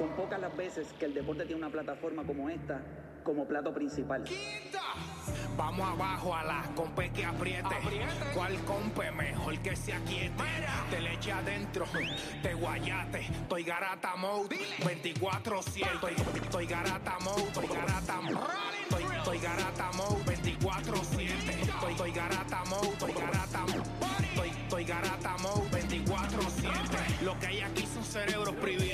[0.00, 2.80] Son pocas las veces que el deporte tiene una plataforma como esta
[3.22, 4.24] como plato principal.
[5.58, 7.76] Vamos abajo a la compe que apriete.
[8.34, 10.42] ¿Cuál compe mejor que se aquiete?
[10.88, 11.84] Te le eche adentro,
[12.42, 13.26] te guayate.
[13.26, 15.94] Estoy garata mode, 24-7.
[15.94, 18.36] Estoy, estoy garata mode, estoy garata mode.
[18.82, 21.20] Estoy, estoy garata mode, 24-7.
[21.60, 23.90] Estoy, estoy garata mode, estoy garata mode.
[24.30, 27.22] Estoy, estoy garata mode, 24-7.
[27.22, 28.89] Lo que hay aquí son cerebros privilegiados.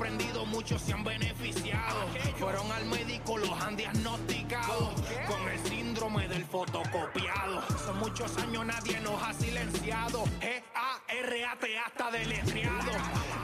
[0.00, 2.06] Han aprendido mucho, se han beneficiado.
[2.38, 4.94] Fueron al médico, los han diagnosticado
[5.28, 7.62] con el síndrome del fotocopiado.
[7.84, 10.24] Son muchos años, nadie nos ha silenciado.
[10.40, 12.92] G-A-R-A-T hasta deletreado.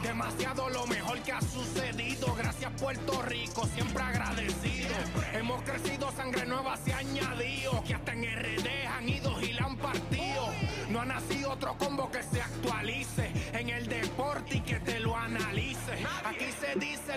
[0.02, 2.34] Demasiado lo mejor que ha sucedido.
[2.34, 4.94] Gracias, Puerto Rico, siempre agradecido.
[5.34, 7.84] Hemos crecido, sangre nueva se ha añadido.
[7.84, 10.48] Que hasta en RD han ido y la han partido.
[10.88, 12.35] No ha nacido otro combo que se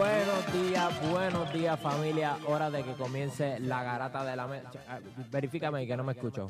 [0.00, 2.38] Buenos días, buenos días familia.
[2.46, 4.70] Hora de que comience la garata de la mesa.
[5.30, 6.48] Verifícame ahí que no me escucho.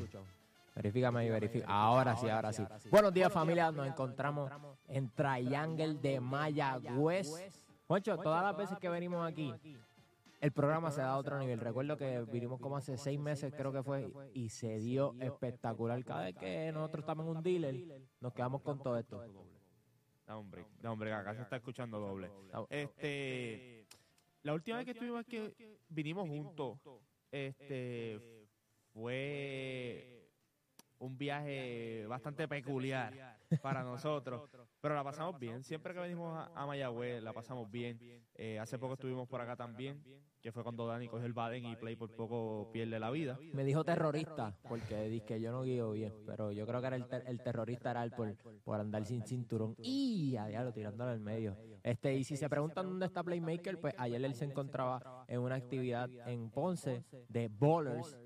[0.77, 1.67] Verifícame y verifica.
[1.67, 2.63] Ahora sí, ahora sí.
[2.93, 3.73] Buenos días familia.
[3.73, 4.53] Nos encontramos
[4.87, 7.29] en Triangle de Mayagüez.
[7.89, 9.53] Juancho, todas las veces que venimos aquí,
[10.41, 11.59] el programa se da a otro nivel.
[11.59, 16.05] Recuerdo que vinimos como hace seis meses, creo que fue, y se dio espectacular.
[16.05, 19.21] Cada vez que nosotros estamos en un dealer, nos quedamos con todo esto.
[20.31, 22.31] Da hombre, da hombre, acá se está escuchando doble.
[22.69, 23.85] Este,
[24.45, 25.41] la última vez que estuvimos aquí,
[25.89, 26.79] vinimos juntos,
[27.33, 28.47] este,
[28.93, 30.20] fue
[31.01, 33.13] un viaje bastante peculiar
[33.63, 34.49] para nosotros,
[34.81, 35.63] pero la pasamos bien.
[35.65, 37.99] Siempre que venimos a, a Mayagüez, la pasamos bien.
[38.35, 40.03] Eh, hace poco estuvimos por acá también,
[40.41, 43.39] que fue cuando Dani cogió el Baden y Play por poco pierde la vida.
[43.53, 46.97] Me dijo terrorista, porque dice que yo no guío bien, pero yo creo que era
[46.97, 51.13] el, ter- el terrorista era él por, por andar sin cinturón y a diablo tirándolo
[51.13, 51.57] en medio.
[51.83, 55.57] Este, y si se preguntan dónde está Playmaker, pues ayer él se encontraba en una
[55.57, 58.17] actividad en Ponce de bowlers.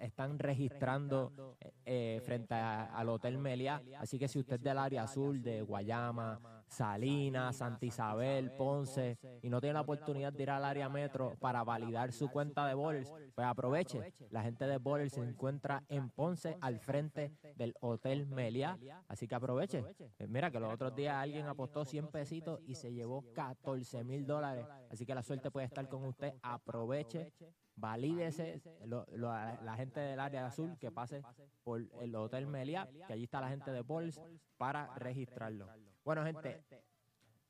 [0.00, 3.82] Están registrando eh, eh, frente a- al Hotel Meliá.
[3.98, 9.48] Así que si usted es del área azul, de Guayama, Salinas, Santa Isabel, Ponce, y
[9.48, 13.10] no tiene la oportunidad de ir al área metro para validar su cuenta de bowlers,
[13.34, 14.14] pues aproveche.
[14.30, 18.78] La gente de bowlers se encuentra en Ponce al frente del Hotel Meliá.
[19.08, 19.84] Así que aproveche.
[20.18, 24.26] Eh, Mira que los otros días alguien apostó 100 pesitos y se llevó 14 mil
[24.26, 24.66] dólares.
[24.90, 26.34] Así que la suerte puede estar con usted.
[26.42, 27.32] Aproveche
[27.80, 31.22] valídese lo- lo- la gente del área azul que pase
[31.62, 34.20] por el Hotel Meliá, que allí está la gente de Bols
[34.56, 35.68] para registrarlo.
[36.08, 36.64] Bueno, gente,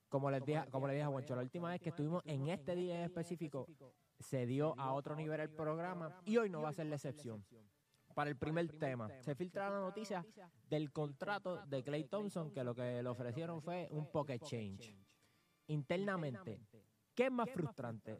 [0.08, 2.74] como les dije, como les dije a Juancho, la última vez que estuvimos en este
[2.74, 3.68] día en específico,
[4.18, 7.46] se dio a otro nivel el programa y hoy no va a ser la excepción.
[8.16, 10.26] Para el primer tema, se filtra la noticia
[10.68, 14.92] del contrato de Clay Thompson, que lo que le ofrecieron fue un pocket change.
[15.68, 16.60] Internamente,
[17.14, 18.18] ¿qué es más frustrante?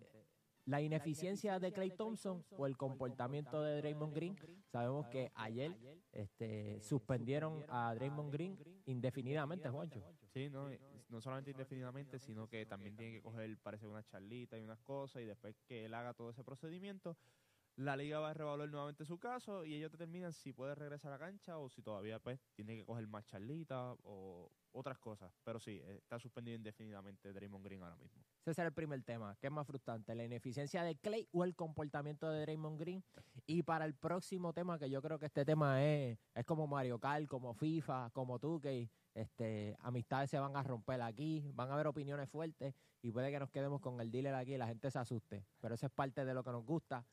[0.68, 4.36] la ineficiencia de Clay Thompson o el comportamiento de Draymond Green.
[4.66, 5.74] Sabemos que ayer
[6.12, 10.02] este, suspendieron a Draymond Green indefinidamente, Juancho.
[10.32, 10.68] Sí, no,
[11.08, 15.22] no solamente indefinidamente, sino que también tiene que coger, parece, una charlita y unas cosas,
[15.22, 17.16] y después que él haga todo ese procedimiento,
[17.78, 21.14] la liga va a revaluar nuevamente su caso y ellos determinan si puede regresar a
[21.14, 25.32] la cancha o si todavía pues tiene que coger más charlita o otras cosas.
[25.44, 28.24] Pero sí, está suspendido indefinidamente Draymond Green ahora mismo.
[28.40, 29.36] Ese será el primer tema.
[29.40, 30.12] ¿Qué es más frustrante?
[30.16, 33.04] ¿La ineficiencia de Clay o el comportamiento de Draymond Green?
[33.46, 36.98] Y para el próximo tema, que yo creo que este tema es, es como Mario
[36.98, 41.74] Kart, como FIFA, como tú, que este, amistades se van a romper aquí, van a
[41.74, 44.90] haber opiniones fuertes y puede que nos quedemos con el dealer aquí y la gente
[44.90, 45.46] se asuste.
[45.60, 47.04] Pero eso es parte de lo que nos gusta.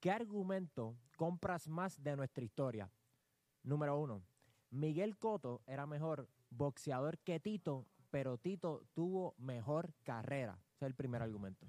[0.00, 2.90] ¿Qué argumento compras más de nuestra historia?
[3.62, 4.22] Número uno,
[4.70, 10.60] Miguel Cotto era mejor boxeador que Tito, pero Tito tuvo mejor carrera.
[10.74, 11.66] Ese es el primer argumento.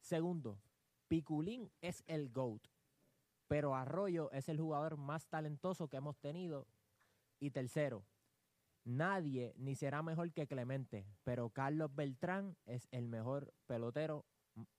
[0.00, 0.58] Segundo,
[1.06, 2.62] Piculín es el GOAT,
[3.46, 6.66] pero Arroyo es el jugador más talentoso que hemos tenido.
[7.38, 8.06] Y tercero,
[8.84, 14.24] nadie ni será mejor que Clemente, pero Carlos Beltrán es el mejor pelotero,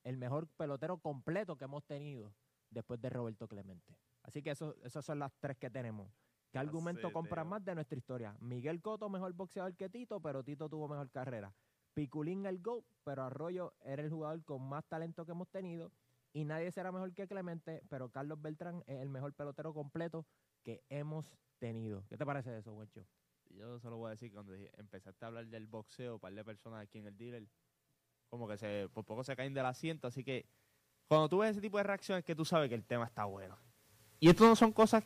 [0.04, 2.34] el mejor pelotero completo que hemos tenido
[2.70, 3.98] después de Roberto Clemente.
[4.24, 6.12] Así que eso, esas son las tres que tenemos.
[6.52, 8.36] ¿Qué argumento compra más de nuestra historia?
[8.40, 11.54] Miguel Coto, mejor boxeador que Tito, pero Tito tuvo mejor carrera.
[11.94, 15.92] Piculín el GO, pero Arroyo era el jugador con más talento que hemos tenido.
[16.34, 20.26] Y nadie será mejor que Clemente, pero Carlos Beltrán es el mejor pelotero completo
[20.64, 22.06] que hemos tenido.
[22.08, 23.06] ¿Qué te parece de eso, Wencho?
[23.50, 26.44] Yo solo voy a decir que cuando empezaste a hablar del boxeo, un par de
[26.44, 27.48] personas aquí en el dealer,
[28.28, 30.46] como que se, por poco se caen del asiento, así que
[31.08, 33.58] cuando tú ves ese tipo de reacciones que tú sabes que el tema está bueno.
[34.20, 35.04] Y esto no son cosas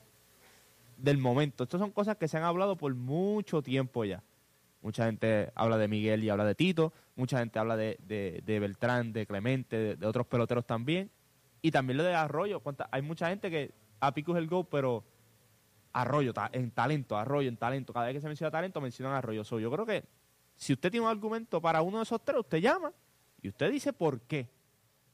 [0.98, 4.24] del momento, esto son cosas que se han hablado por mucho tiempo ya.
[4.82, 7.98] Mucha gente habla de Miguel y habla de Tito, mucha gente habla de,
[8.44, 11.12] de, Beltrán, de Clemente, de, otros peloteros también.
[11.62, 12.62] Y también lo de Arroyo.
[12.90, 15.04] Hay mucha gente que a Pico es el go, pero
[15.94, 17.94] Arroyo, en talento, Arroyo, en talento.
[17.94, 19.44] Cada vez que se menciona talento, mencionan Arroyo.
[19.44, 20.04] yo creo que
[20.56, 22.92] si usted tiene un argumento para uno de esos tres, usted llama
[23.42, 24.48] y usted dice por qué.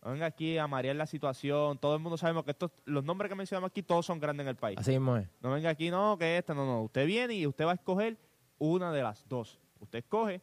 [0.04, 1.78] No venga aquí a marear la situación.
[1.78, 4.50] Todo el mundo sabemos que estos, los nombres que mencionamos aquí, todos son grandes en
[4.50, 4.78] el país.
[4.78, 5.28] Así mismo es.
[5.42, 6.84] No venga aquí, no, que este, no, no.
[6.84, 8.18] Usted viene y usted va a escoger
[8.58, 9.60] una de las dos.
[9.80, 10.42] Usted escoge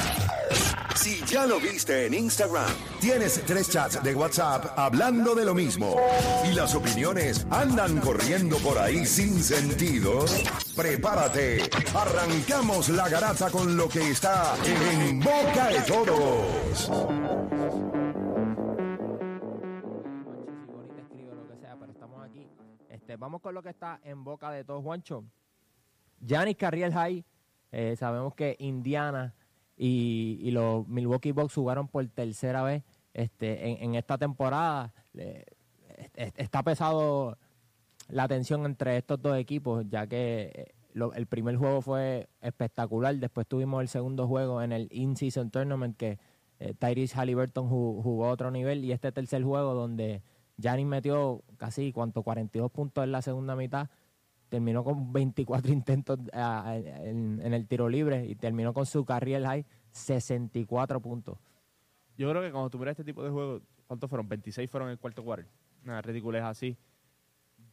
[0.94, 5.96] Si ya lo viste en Instagram, tienes tres chats de WhatsApp hablando de lo mismo
[6.48, 10.24] y las opiniones andan corriendo por ahí sin sentido.
[10.76, 16.88] Prepárate, arrancamos la garata con lo que está en boca de todos.
[23.16, 25.24] Vamos con lo que está en boca de todos, Juancho.
[26.20, 27.24] Giannis Carriel High,
[27.72, 29.34] eh, sabemos que Indiana
[29.76, 34.92] y, los Milwaukee Bucks jugaron por tercera vez este, en, esta temporada.
[36.14, 37.36] está pesado
[38.08, 40.74] la tensión entre estos dos equipos, ya que eh,
[41.14, 43.16] el primer juego fue espectacular.
[43.16, 46.18] Después tuvimos el segundo juego en el In-Season Tournament que
[46.60, 50.22] eh, Tyrese Halliburton jugó a otro nivel y este tercer juego donde
[50.62, 52.22] Giannis metió casi, ¿cuánto?
[52.22, 53.90] 42 puntos en la segunda mitad.
[54.48, 59.66] Terminó con 24 intentos ah, en, el tiro libre y terminó con su carrera high
[59.90, 61.38] 64 puntos.
[62.16, 64.28] Yo creo que cuando tuviera este tipo de juegos, ¿cuántos fueron?
[64.28, 65.50] 26 fueron en el cuarto cuarto.
[65.84, 66.76] Una es así.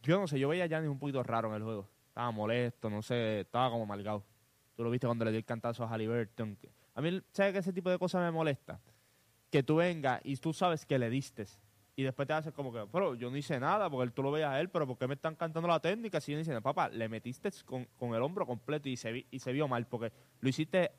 [0.01, 1.87] Yo no sé, yo veía a Giannis un poquito raro en el juego.
[2.07, 4.23] Estaba molesto, no sé, estaba como malgado.
[4.75, 6.57] Tú lo viste cuando le dio el cantazo a Halliburton.
[6.95, 8.79] A mí, ¿sabes que ese tipo de cosas me molesta?
[9.51, 11.45] Que tú vengas y tú sabes que le diste
[11.99, 14.51] y después te haces como que, pero yo no hice nada, porque tú lo veías
[14.51, 16.21] a él, pero ¿por qué me están cantando la técnica?
[16.21, 19.67] Si yo diciendo, papá, le metiste con, el hombro completo y se, y se vio
[19.67, 20.91] mal, porque lo hiciste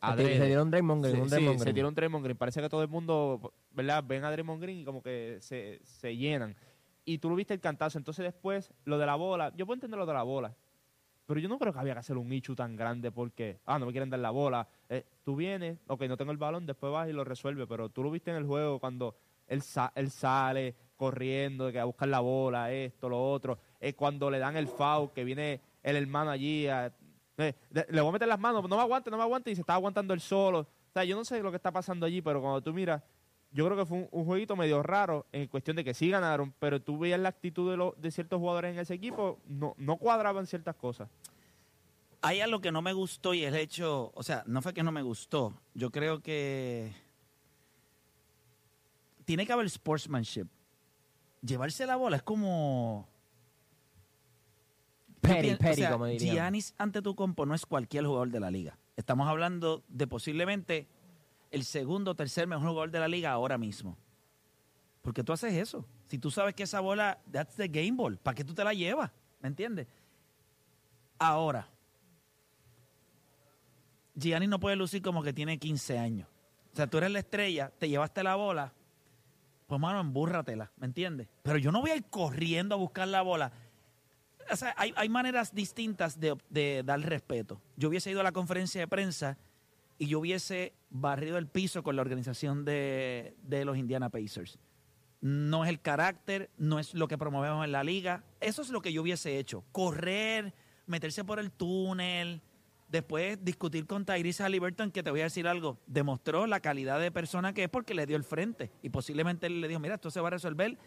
[0.00, 2.38] a Se dieron Draymond Green, sí, se dieron Draymond Green.
[2.38, 4.02] Parece que todo el mundo, ¿verdad?
[4.02, 6.56] Ven a Draymond Green y como que se, se llenan.
[7.04, 7.98] Y tú lo viste el cantazo.
[7.98, 10.56] Entonces después, lo de la bola, yo puedo entender lo de la bola.
[11.26, 13.84] Pero yo no creo que había que hacer un nicho tan grande porque, ah, no
[13.84, 14.66] me quieren dar la bola.
[14.88, 17.66] Eh, tú vienes, ok, no tengo el balón, después vas y lo resuelve.
[17.66, 22.20] Pero tú lo viste en el juego cuando él, sale corriendo, que a buscar la
[22.20, 23.58] bola, esto, lo otro.
[23.80, 26.90] Es cuando le dan el foul, que viene el hermano allí, eh,
[27.36, 29.74] le voy a meter las manos, no me aguante, no me aguante, y se está
[29.74, 30.60] aguantando el solo.
[30.60, 33.02] O sea, yo no sé lo que está pasando allí, pero cuando tú miras,
[33.52, 36.80] yo creo que fue un, jueguito medio raro en cuestión de que sí ganaron, pero
[36.80, 40.46] tú veías la actitud de, los de ciertos jugadores en ese equipo, no, no cuadraban
[40.46, 41.08] ciertas cosas.
[42.22, 44.90] Hay algo que no me gustó y el hecho, o sea, no fue que no
[44.90, 46.92] me gustó, yo creo que
[49.26, 50.46] tiene que haber sportsmanship.
[51.42, 53.06] Llevarse la bola es como...
[55.20, 56.36] Petty, petty, o sea, como dirían.
[56.36, 58.78] Giannis Antetokounmpo no es cualquier jugador de la liga.
[58.96, 60.86] Estamos hablando de posiblemente
[61.50, 63.98] el segundo o tercer mejor jugador de la liga ahora mismo.
[65.02, 65.84] ¿Por qué tú haces eso?
[66.06, 68.72] Si tú sabes que esa bola, that's the game ball, ¿para qué tú te la
[68.72, 69.10] llevas?
[69.40, 69.88] ¿Me entiendes?
[71.18, 71.68] Ahora,
[74.14, 76.28] Gianni no puede lucir como que tiene 15 años.
[76.72, 78.72] O sea, tú eres la estrella, te llevaste la bola,
[79.66, 81.28] pues mano, embúrratela, ¿me entiendes?
[81.42, 83.52] Pero yo no voy a ir corriendo a buscar la bola.
[84.50, 87.60] O sea, hay, hay maneras distintas de, de dar respeto.
[87.76, 89.38] Yo hubiese ido a la conferencia de prensa
[89.98, 94.58] y yo hubiese barrido el piso con la organización de, de los Indiana Pacers.
[95.20, 98.22] No es el carácter, no es lo que promovemos en la liga.
[98.40, 99.64] Eso es lo que yo hubiese hecho.
[99.72, 100.54] Correr,
[100.86, 102.42] meterse por el túnel,
[102.88, 107.10] después discutir con Tyrese Halliburton, que te voy a decir algo, demostró la calidad de
[107.10, 108.70] persona que es porque le dio el frente.
[108.82, 110.78] Y posiblemente él le dijo, mira, esto se va a resolver.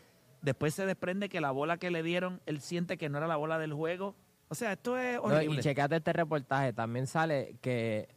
[0.41, 3.35] Después se desprende que la bola que le dieron, él siente que no era la
[3.35, 4.15] bola del juego.
[4.47, 5.59] O sea, esto es No, horrible.
[5.59, 8.07] y checate este reportaje, también sale que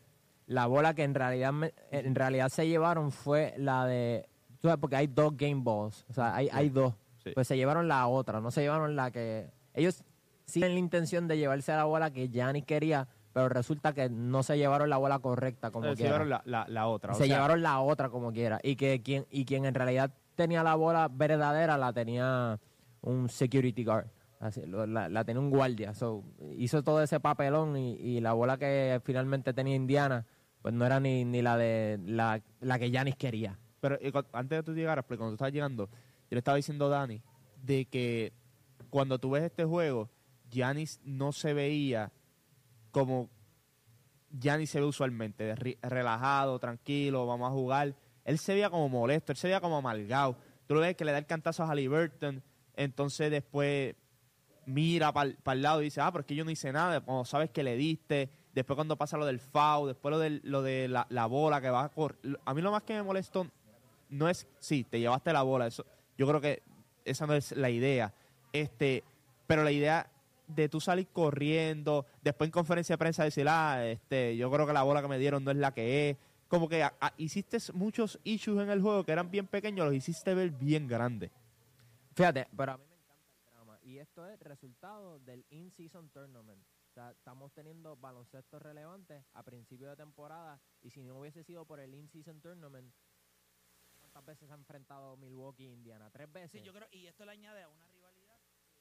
[0.46, 4.28] la bola que en realidad me- en realidad se llevaron fue la de
[4.60, 6.94] tú sabes, porque hay dos game balls, o sea, hay, hay dos.
[7.24, 7.30] Sí.
[7.34, 10.04] Pues se llevaron la otra, no se llevaron la que ellos
[10.46, 14.56] siguen la intención de llevarse la bola que Giannis quería, pero resulta que no se
[14.58, 16.10] llevaron la bola correcta como Eh, se quiera.
[16.10, 17.12] llevaron la, la, la otra.
[17.12, 20.12] o se sea, llevaron la otra como quiera y que quien y quien en realidad
[20.34, 22.58] tenía la bola verdadera la tenía
[23.02, 24.06] un security guard
[24.40, 26.24] Así, lo- la, la tenía un guardia so,
[26.58, 30.26] hizo todo ese papelón y, y la bola que finalmente tenía Indiana
[30.62, 34.24] pues no era ni, ni la de la, la que Giannis quería Pero eh, cu-
[34.32, 35.96] antes de tú llegaras, porque cuando tú estabas llegando, yo
[36.30, 37.22] le estaba diciendo a Dani
[37.62, 38.32] de que
[38.90, 40.08] cuando tú ves este juego,
[40.50, 42.10] Giannis no se veía
[42.92, 43.28] como
[44.30, 47.94] Giannis se ve usualmente, de relajado, tranquilo, vamos a jugar.
[48.24, 50.36] Él se veía como molesto, él se veía como amargado.
[50.66, 52.42] Tú lo ves que le da el cantazo a Halliburton,
[52.76, 53.96] entonces después
[54.64, 57.24] mira para el lado y dice, ah, pero es que yo no hice nada, cuando
[57.24, 60.86] sabes que le diste, después cuando pasa lo del foul, después lo, del, lo de
[60.88, 62.38] la, la bola que va a correr.
[62.44, 63.46] A mí lo más que me molestó
[64.08, 65.84] no es, sí, te llevaste la bola, eso,
[66.16, 66.62] yo creo que
[67.04, 68.14] esa no es la idea,
[68.52, 69.02] este,
[69.46, 70.11] pero la idea
[70.46, 74.72] de tú salir corriendo, después en conferencia de prensa decir, ah, este, yo creo que
[74.72, 76.16] la bola que me dieron no es la que es,
[76.48, 79.94] como que a- a- hiciste muchos issues en el juego que eran bien pequeños, los
[79.94, 81.30] hiciste ver bien grandes.
[82.14, 86.62] fíjate pero a mí me encanta el drama y esto es resultado del in-season tournament
[86.90, 91.64] o sea, estamos teniendo baloncesto relevante a principio de temporada y si no hubiese sido
[91.64, 92.92] por el in-season tournament
[93.98, 96.10] ¿cuántas veces se ha enfrentado Milwaukee e Indiana?
[96.10, 96.50] ¿Tres veces?
[96.60, 98.36] Sí, yo creo, y esto le añade a una rivalidad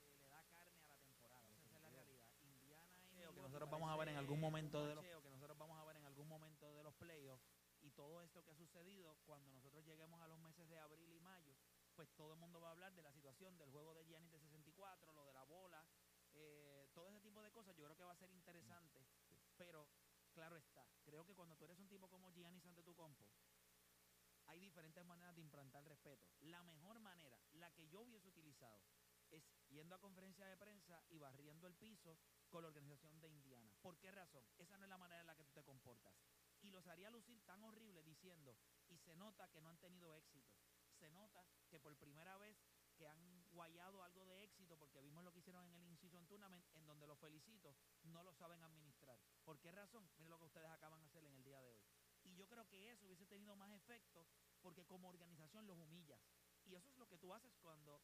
[0.09, 1.47] que le da carne a la temporada.
[1.63, 2.25] Esa es la realidad.
[2.43, 5.77] Indiana y que nosotros vamos a ver en algún momento de los que nosotros vamos
[5.77, 7.43] a ver en algún momento de los playoffs
[7.81, 11.19] y todo esto que ha sucedido cuando nosotros lleguemos a los meses de abril y
[11.19, 11.57] mayo,
[11.93, 14.39] pues todo el mundo va a hablar de la situación del juego de Giannis de
[14.39, 15.85] 64, lo de la bola,
[16.33, 17.75] eh, todo ese tipo de cosas.
[17.75, 19.05] Yo creo que va a ser interesante,
[19.57, 19.85] pero
[20.31, 20.87] claro está.
[21.03, 23.27] Creo que cuando tú eres un tipo como Giannis ante tu compo,
[24.45, 26.25] hay diferentes maneras de implantar respeto.
[26.39, 28.81] La mejor manera, la que yo hubiese utilizado,
[29.29, 32.17] es yendo a conferencia de prensa y barriendo el piso
[32.51, 33.73] con la organización de Indiana.
[33.81, 34.45] ¿Por qué razón?
[34.59, 36.13] Esa no es la manera en la que tú te comportas.
[36.61, 38.55] Y los haría lucir tan horrible diciendo,
[38.89, 40.53] y se nota que no han tenido éxito.
[40.99, 42.55] Se nota que por primera vez
[42.95, 46.63] que han guayado algo de éxito, porque vimos lo que hicieron en el In-Season Tournament,
[46.75, 49.19] en donde los felicito, no lo saben administrar.
[49.43, 50.07] ¿Por qué razón?
[50.17, 51.81] Miren lo que ustedes acaban de hacer en el día de hoy.
[52.23, 54.27] Y yo creo que eso hubiese tenido más efecto
[54.61, 56.21] porque como organización los humillas.
[56.65, 58.03] Y eso es lo que tú haces cuando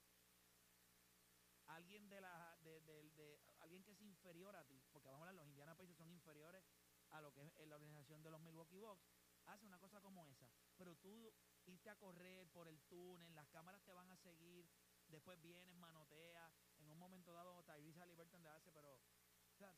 [1.67, 3.36] alguien de la de, de- de-
[3.67, 6.63] alguien que es inferior a ti, porque vamos a hablar, los Indiana Pacers son inferiores
[7.09, 9.05] a lo que es la organización de los Milwaukee Bucks,
[9.45, 10.49] hace una cosa como esa.
[10.77, 11.33] Pero tú
[11.65, 14.69] irte a correr por el túnel, las cámaras te van a seguir,
[15.07, 19.75] después vienes, manotea, en un momento dado Tyrese Halliburton te hace, pero o sea,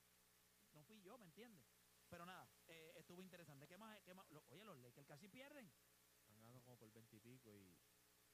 [0.74, 1.66] no fui yo, ¿me entiendes?
[2.10, 3.68] Pero nada, eh, estuvo interesante.
[3.68, 4.00] ¿Qué más?
[4.04, 4.30] qué más?
[4.30, 5.72] Lo- oye, los Lakers casi pierden.
[6.28, 7.76] Ganando como por 20 y pico y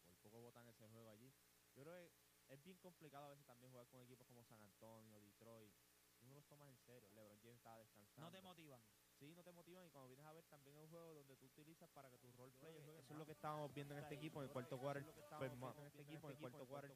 [0.06, 1.34] por poco botan ese juego allí.
[1.76, 5.22] Yo creo que es bien complicado a veces también jugar con equipos como San Antonio,
[5.22, 5.74] Detroit.
[6.22, 7.10] Y uno los tomas en serio.
[7.16, 8.28] LeBron James estaba descansando.
[8.28, 8.82] No te motivan.
[9.18, 11.46] Sí, no te motivan y cuando vienes a ver también es un juego donde tú
[11.46, 13.00] utilizas para que tu rol play juegue.
[13.00, 15.04] Eso es lo que estábamos viendo en este equipo en el cuarto quarter.
[15.04, 16.92] En este equipo en el cuarto quarter,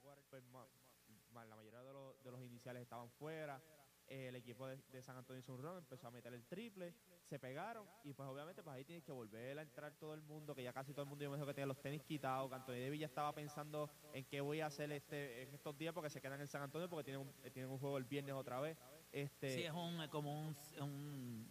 [1.34, 3.62] la mayoría de los, de los iniciales estaban fuera.
[4.10, 7.88] El equipo de, San Antonio hizo un run, empezó a meter el triple, se pegaron
[8.04, 10.74] y pues obviamente pues ahí tienes que volver a entrar todo el mundo, que ya
[10.74, 13.00] casi todo el mundo yo me dijo que tenía los tenis quitados, que Anthony Davis
[13.00, 16.42] ya estaba pensando en qué voy a hacer este en estos días porque se quedan
[16.42, 18.78] en San Antonio porque tienen un, tienen un juego el viernes otra vez.
[19.12, 20.56] Este, Sí, es un, como un,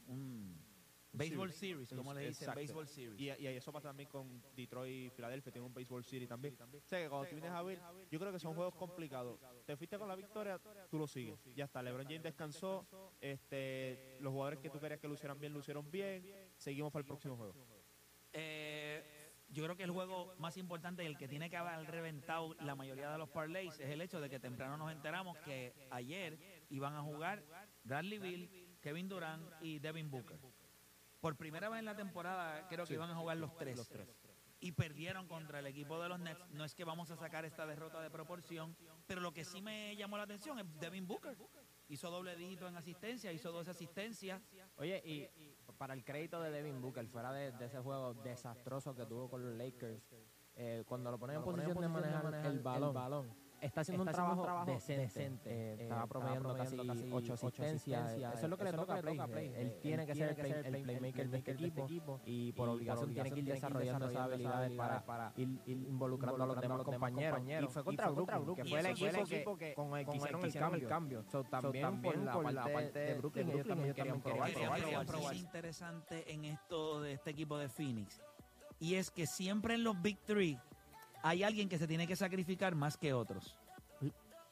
[0.07, 0.68] un
[1.12, 3.21] baseball series, como le dicen, baseball series.
[3.21, 6.57] Y, y eso pasa también con Detroit y Filadelfia, tiene un Baseball City también.
[6.61, 9.41] O sea que cuando tú vienes a ver, yo creo que son juegos complicados.
[9.67, 10.61] Te fuiste con la victoria,
[10.91, 11.38] tú lo sigues.
[11.55, 12.87] Ya está, LeBron James descansó,
[13.21, 16.25] este, los jugadores que tú querías que lucieran bien, lucieron bien.
[16.57, 17.55] Seguimos para el próximo juego.
[18.33, 19.19] Eh,
[19.50, 22.75] yo creo que el juego más importante y el que tiene que haber reventado la
[22.75, 26.95] mayoría de los parlays es el hecho de que temprano nos enteramos que ayer iban
[26.95, 27.43] a jugar
[27.83, 30.38] Bradley Bill, Kevin Durant y Devin Booker.
[31.21, 33.91] Por primera vez en la temporada creo que iban a jugar los tres.
[34.61, 36.41] Y perdieron contra el equipo de los Nets.
[36.51, 39.95] No es que vamos a sacar esta derrota de proporción, pero lo que sí me
[39.97, 41.37] llamó la atención es Devin Booker.
[41.89, 44.43] Hizo doble dígito en asistencia, hizo dos asistencias.
[44.77, 45.29] Oye, y
[45.79, 49.43] para el crédito de Devin Booker, fuera de, de ese juego desastroso que tuvo con
[49.43, 50.03] los Lakers,
[50.57, 55.50] eh, cuando lo ponen en posición de manejar el balón, está haciendo un trabajo, decente.
[55.50, 56.79] Eh, estaba promediando casi
[57.12, 58.12] ocho asistencias.
[58.12, 59.53] Eso es lo que le toca a Play.
[59.57, 63.31] Él tiene que ser el, play- el playmaker de este equipo y por obligación tiene
[63.31, 67.41] que ir desarrollando esas habilidades para ir, ir involucrando a los demás compañeros.
[67.47, 71.25] Y fue contra Brooklyn, que fue el equipo que con el que hicieron el cambio.
[71.25, 74.50] So, También por la parte de Brooklyn, ellos también querían probar.
[74.50, 75.07] Quería probar, probar, probar.
[75.07, 75.35] probar.
[75.35, 78.21] Es interesante en esto de este equipo de Phoenix.
[78.81, 80.59] Y es que siempre en los Big Three
[81.23, 83.57] hay alguien que se tiene que sacrificar más que otros.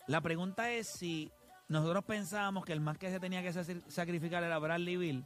[0.07, 1.31] La pregunta es si
[1.69, 5.25] nosotros pensábamos que el más que se tenía que sac- sacrificar era Bradley Bill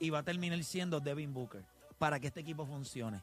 [0.00, 1.64] y va a terminar siendo Devin Booker
[1.98, 3.22] para que este equipo funcione.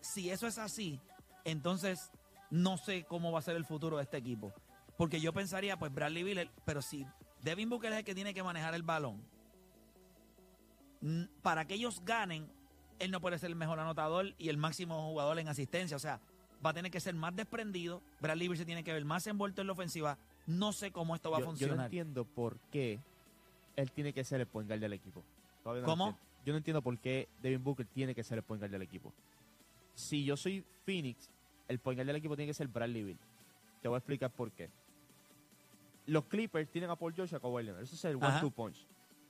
[0.00, 1.00] Si eso es así,
[1.44, 2.10] entonces
[2.50, 4.52] no sé cómo va a ser el futuro de este equipo.
[4.96, 7.06] Porque yo pensaría, pues Bradley Bill, pero si
[7.42, 9.22] Devin Booker es el que tiene que manejar el balón,
[11.42, 12.50] para que ellos ganen,
[12.98, 15.96] él no puede ser el mejor anotador y el máximo jugador en asistencia.
[15.96, 16.20] O sea,
[16.64, 18.02] va a tener que ser más desprendido.
[18.20, 20.18] Bradley Bill se tiene que ver más envuelto en la ofensiva.
[20.46, 21.86] No sé cómo esto va a Yo, yo no funcionar.
[21.86, 23.00] entiendo por qué
[23.76, 25.22] él tiene que ser el point guard del equipo.
[25.64, 26.06] No ¿Cómo?
[26.08, 26.26] entiendo.
[26.44, 29.12] Yo no entiendo por qué Devin Booker tiene que ser el point guard del equipo.
[29.94, 31.28] Si yo soy Phoenix,
[31.68, 33.18] el point guard del equipo tiene que ser Bradley Bill.
[33.82, 34.70] Te voy a explicar por qué.
[36.06, 37.82] Los Clippers tienen a Paul George y a Kawhi Leonard.
[37.82, 38.86] Eso es el one-two punch.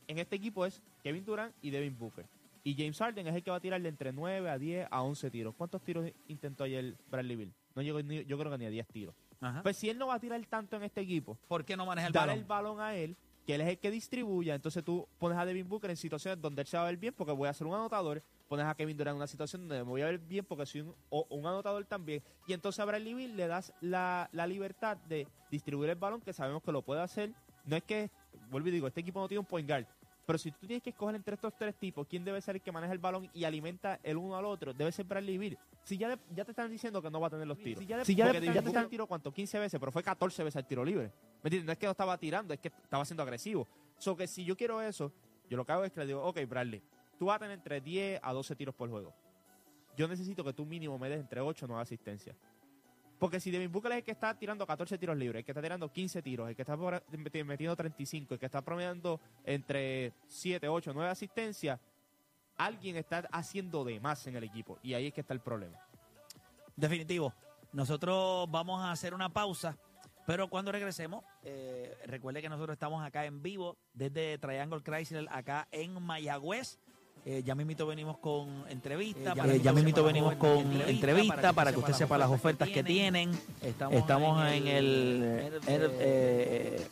[0.08, 2.26] En este equipo es Kevin Durant y Devin Booker.
[2.66, 5.02] Y James Harden es el que va a tirar de entre 9 a 10 a
[5.02, 5.54] 11 tiros.
[5.54, 7.54] ¿Cuántos tiros intentó ayer Bradley Bill?
[7.76, 9.14] No llegó ni, yo creo que ni a 10 tiros.
[9.40, 9.62] Ajá.
[9.62, 12.08] Pues si él no va a tirar tanto en este equipo, ¿Por qué no maneja
[12.08, 12.38] el dar balón?
[12.40, 15.68] el balón a él, que él es el que distribuya, entonces tú pones a Devin
[15.68, 17.74] Booker en situaciones donde él se va a ver bien porque voy a ser un
[17.74, 20.66] anotador, pones a Kevin Durant en una situación donde me voy a ver bien porque
[20.66, 24.44] soy un, o- un anotador también, y entonces a Bradley Bill le das la, la
[24.48, 27.32] libertad de distribuir el balón, que sabemos que lo puede hacer,
[27.64, 28.10] no es que,
[28.50, 29.86] vuelvo y digo, este equipo no tiene un point guard,
[30.26, 32.72] pero si tú tienes que escoger entre estos tres tipos, ¿quién debe ser el que
[32.72, 34.74] maneja el balón y alimenta el uno al otro?
[34.74, 35.56] Debe ser Bradley Bill.
[35.84, 37.78] Si ya, de- ya te están diciendo que no va a tener los tiros.
[37.80, 39.92] Si ya, de- Si ya de- porque ya te están tiro cuánto, 15 veces, pero
[39.92, 41.12] fue 14 veces al tiro libre.
[41.42, 41.64] ¿Me entiendes?
[41.66, 43.68] No es que no estaba tirando, es que estaba siendo agresivo.
[43.98, 45.12] So que si yo quiero eso,
[45.48, 46.82] yo lo que hago es que le digo, ok, Bradley,
[47.18, 49.14] tú vas a tener entre 10 a 12 tiros por juego.
[49.96, 52.36] Yo necesito que tú mínimo me des entre 8 o 9 asistencias.
[53.18, 55.62] Porque si Devin Booker es el que está tirando 14 tiros libres, el que está
[55.62, 60.92] tirando 15 tiros, el que está metiendo 35, el que está promediando entre 7, 8,
[60.94, 61.80] 9 asistencias,
[62.56, 64.78] alguien está haciendo de más en el equipo.
[64.82, 65.78] Y ahí es que está el problema.
[66.76, 67.32] Definitivo.
[67.72, 69.76] Nosotros vamos a hacer una pausa,
[70.26, 75.68] pero cuando regresemos, eh, recuerde que nosotros estamos acá en vivo desde Triangle Chrysler, acá
[75.70, 76.78] en Mayagüez.
[77.28, 79.32] Eh, ya mismito venimos con entrevista.
[79.32, 82.84] Eh, ya para- ya mismito venimos con entrevista para que usted sepa las ofertas que
[82.84, 83.32] tienen.
[83.90, 86.86] Estamos en el, en- eh,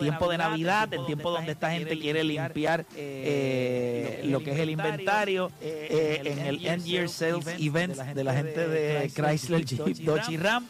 [0.00, 4.70] tiempo de Navidad, en tiempo donde esta gente quiere limpiar eh, lo que es el
[4.70, 9.64] inventario, en el End Year Sales Event de la gente de Chrysler,
[10.04, 10.66] Dodge y Ram.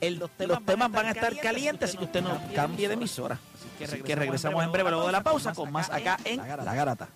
[0.00, 0.30] El- los
[0.64, 3.38] temas van a estar calientes, así que usted no cambie de emisora.
[3.82, 7.08] Así que regresamos en breve luego de la pausa con más acá en La Garata.